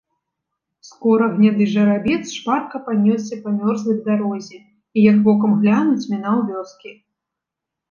Скора 0.91 1.25
гняды 1.33 1.63
жарабец 1.73 2.21
шпарка 2.37 2.77
панёсся 2.87 3.35
па 3.45 3.49
мёрзлай 3.59 3.99
дарозе 4.09 4.57
і, 4.63 4.67
як 5.11 5.17
вокам 5.31 5.51
глянуць, 5.63 6.09
мінаў 6.17 6.37
вёскі. 6.51 6.91